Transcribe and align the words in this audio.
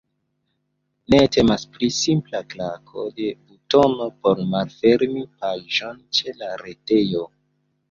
Ne 1.13 1.19
temas 1.35 1.65
pri 1.75 1.89
simpla 1.97 2.41
klako 2.55 3.05
de 3.21 3.29
butono 3.51 4.09
por 4.25 4.43
malfermi 4.55 5.25
paĝon 5.45 6.03
ĉe 6.21 6.37
la 6.43 6.53
retejo. 6.67 7.27